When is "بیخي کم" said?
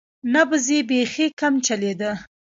0.89-1.53